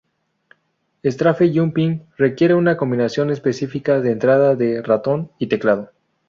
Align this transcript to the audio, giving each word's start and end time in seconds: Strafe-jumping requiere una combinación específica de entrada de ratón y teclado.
Strafe-jumping 1.05 2.07
requiere 2.17 2.55
una 2.55 2.75
combinación 2.75 3.29
específica 3.29 4.01
de 4.01 4.09
entrada 4.09 4.55
de 4.55 4.81
ratón 4.81 5.31
y 5.37 5.45
teclado. 5.45 5.91